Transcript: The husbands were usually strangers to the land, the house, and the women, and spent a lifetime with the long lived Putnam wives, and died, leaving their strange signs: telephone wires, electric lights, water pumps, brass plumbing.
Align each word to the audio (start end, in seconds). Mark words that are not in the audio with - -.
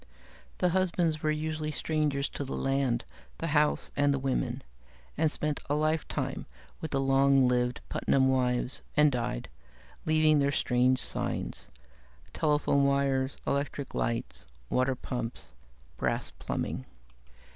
The 0.57 0.69
husbands 0.69 1.21
were 1.21 1.29
usually 1.29 1.69
strangers 1.71 2.27
to 2.29 2.43
the 2.43 2.55
land, 2.57 3.05
the 3.37 3.45
house, 3.53 3.91
and 3.95 4.11
the 4.11 4.17
women, 4.17 4.63
and 5.15 5.31
spent 5.31 5.59
a 5.69 5.75
lifetime 5.75 6.47
with 6.79 6.89
the 6.89 6.99
long 6.99 7.47
lived 7.47 7.81
Putnam 7.87 8.27
wives, 8.27 8.81
and 8.97 9.11
died, 9.11 9.47
leaving 10.07 10.39
their 10.39 10.51
strange 10.51 11.03
signs: 11.03 11.67
telephone 12.33 12.83
wires, 12.83 13.37
electric 13.45 13.93
lights, 13.93 14.47
water 14.71 14.95
pumps, 14.95 15.53
brass 15.97 16.31
plumbing. 16.31 16.85